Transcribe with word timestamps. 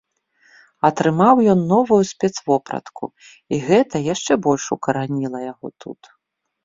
Атрымаў 0.87 1.35
ён 1.53 1.59
новую 1.73 1.99
спецвопратку, 2.13 3.03
і 3.55 3.63
гэта 3.67 3.95
яшчэ 4.13 4.33
больш 4.47 4.63
укараніла 4.77 5.39
яго 5.51 5.67
тут. 5.87 6.01